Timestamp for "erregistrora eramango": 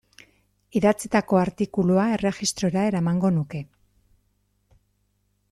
2.15-3.33